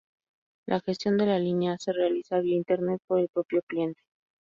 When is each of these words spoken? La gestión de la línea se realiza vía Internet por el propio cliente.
La 0.65 0.79
gestión 0.79 1.15
de 1.19 1.27
la 1.27 1.37
línea 1.37 1.77
se 1.77 1.93
realiza 1.93 2.39
vía 2.39 2.55
Internet 2.55 3.01
por 3.05 3.19
el 3.19 3.27
propio 3.29 3.61
cliente. 3.67 4.01